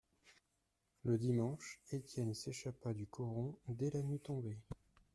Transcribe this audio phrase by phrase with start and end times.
[1.03, 4.57] Le dimanche, Étienne s'échappa du coron, dès la nuit tombée.